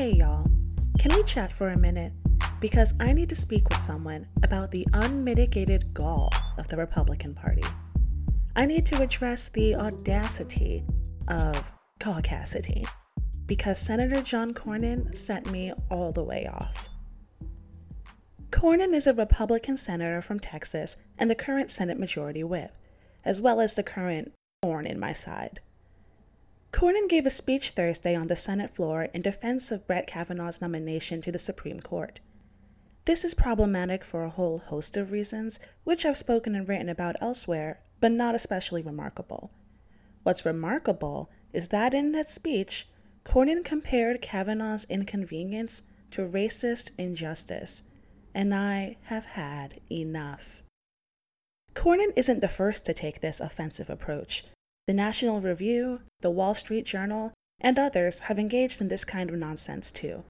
[0.00, 0.50] Hey y'all,
[0.98, 2.14] can we chat for a minute?
[2.58, 7.62] Because I need to speak with someone about the unmitigated gall of the Republican Party.
[8.56, 10.86] I need to address the audacity
[11.28, 12.88] of caucasity
[13.44, 16.88] because Senator John Cornyn sent me all the way off.
[18.50, 22.74] Cornyn is a Republican senator from Texas and the current Senate Majority Whip,
[23.22, 24.32] as well as the current
[24.62, 25.60] thorn in my side.
[26.80, 31.20] Cornyn gave a speech Thursday on the Senate floor in defense of Brett Kavanaugh's nomination
[31.20, 32.20] to the Supreme Court.
[33.04, 37.16] This is problematic for a whole host of reasons, which I've spoken and written about
[37.20, 39.50] elsewhere, but not especially remarkable.
[40.22, 42.88] What's remarkable is that in that speech,
[43.26, 47.82] Cornyn compared Kavanaugh's inconvenience to racist injustice,
[48.34, 50.62] and I have had enough.
[51.74, 54.44] Cornyn isn't the first to take this offensive approach.
[54.90, 59.36] The National Review, the Wall Street Journal, and others have engaged in this kind of
[59.36, 60.24] nonsense too.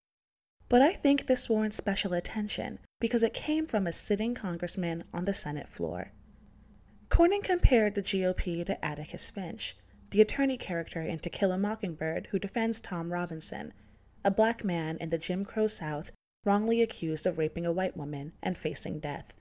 [0.69, 5.25] But I think this warrants special attention because it came from a sitting congressman on
[5.25, 6.13] the Senate floor.
[7.09, 9.79] Cornyn compared the GOP to Atticus Finch,
[10.11, 13.73] the attorney character in To Kill a Mockingbird who defends Tom Robinson,
[14.27, 16.13] a black man in the Jim Crow South
[16.45, 19.33] wrongly accused of raping a white woman and facing death.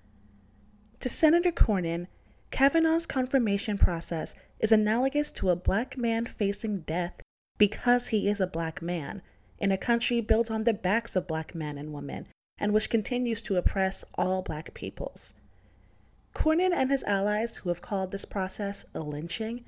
[1.02, 2.08] To Senator Cornyn,
[2.52, 7.22] Kavanaugh's confirmation process is analogous to a black man facing death
[7.58, 9.22] because he is a black man
[9.60, 12.28] in a country built on the backs of black men and women
[12.60, 15.34] and which continues to oppress all black peoples.
[16.34, 19.66] Cornyn and his allies, who have called this process a lynching,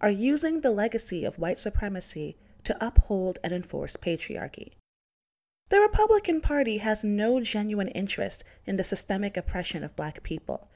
[0.00, 4.72] are using the legacy of white supremacy to uphold and enforce patriarchy.
[5.68, 10.68] The Republican Party has no genuine interest in the systemic oppression of black people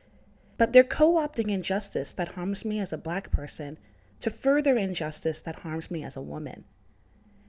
[0.57, 3.79] but they're co opting injustice that harms me as a black person
[4.21, 6.65] to further injustice that harms me as a woman.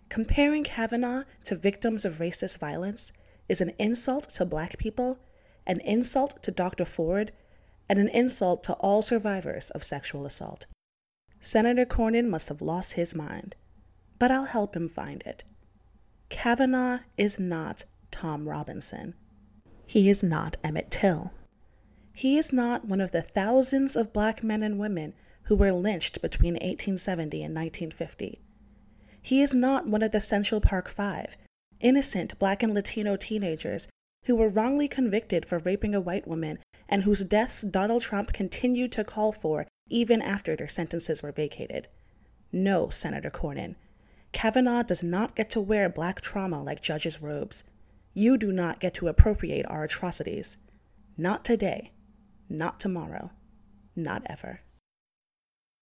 [0.09, 3.11] Comparing Kavanaugh to victims of racist violence
[3.47, 5.19] is an insult to black people,
[5.65, 6.85] an insult to Dr.
[6.85, 7.31] Ford,
[7.87, 10.65] and an insult to all survivors of sexual assault.
[11.41, 13.55] Senator Cornyn must have lost his mind,
[14.17, 15.43] but I'll help him find it.
[16.29, 19.13] Kavanaugh is not Tom Robinson.
[19.85, 21.31] He is not Emmett Till.
[22.17, 26.21] He is not one of the thousands of black men and women who were lynched
[26.21, 28.39] between 1870 and 1950.
[29.21, 31.35] He is not one of the Central Park Five,
[31.81, 33.89] innocent black and Latino teenagers
[34.23, 38.93] who were wrongly convicted for raping a white woman and whose deaths Donald Trump continued
[38.93, 41.87] to call for even after their sentences were vacated.
[42.49, 43.75] No, Senator Cornyn.
[44.31, 47.65] Kavanaugh does not get to wear black trauma like judges' robes.
[48.13, 50.57] You do not get to appropriate our atrocities.
[51.17, 51.91] Not today.
[52.49, 53.31] Not tomorrow.
[53.95, 54.61] Not ever.